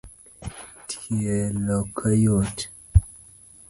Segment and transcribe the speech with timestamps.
[0.87, 2.57] Tielo kayot